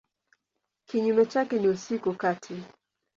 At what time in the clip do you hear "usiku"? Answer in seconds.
1.67-2.13